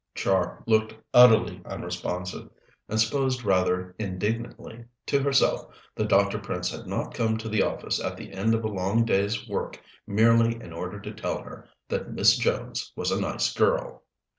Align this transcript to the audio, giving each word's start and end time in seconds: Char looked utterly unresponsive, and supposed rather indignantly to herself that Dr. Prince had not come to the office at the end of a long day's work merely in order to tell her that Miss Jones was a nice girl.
Char 0.15 0.63
looked 0.65 0.95
utterly 1.13 1.61
unresponsive, 1.63 2.49
and 2.89 2.99
supposed 2.99 3.43
rather 3.43 3.93
indignantly 3.99 4.85
to 5.05 5.19
herself 5.21 5.67
that 5.93 6.07
Dr. 6.09 6.39
Prince 6.39 6.71
had 6.71 6.87
not 6.87 7.13
come 7.13 7.37
to 7.37 7.47
the 7.47 7.61
office 7.61 8.03
at 8.03 8.17
the 8.17 8.31
end 8.33 8.55
of 8.55 8.63
a 8.63 8.67
long 8.67 9.05
day's 9.05 9.47
work 9.47 9.79
merely 10.07 10.55
in 10.55 10.73
order 10.73 10.99
to 10.99 11.13
tell 11.13 11.43
her 11.43 11.69
that 11.87 12.13
Miss 12.13 12.35
Jones 12.35 12.91
was 12.95 13.11
a 13.11 13.21
nice 13.21 13.53
girl. 13.53 14.01